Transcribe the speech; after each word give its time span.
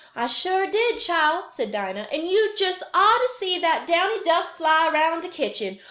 "I 0.15 0.25
suah 0.25 0.65
did, 0.65 0.97
chile," 0.97 1.43
said 1.55 1.71
Dinah, 1.71 2.07
"and 2.11 2.27
you 2.27 2.55
jest 2.57 2.81
ought 2.91 3.19
ter 3.19 3.27
see 3.37 3.59
that 3.59 3.85
Downy 3.85 4.23
duck 4.23 4.57
fly 4.57 4.89
'round 4.91 5.21
de 5.21 5.29
kitchen. 5.29 5.79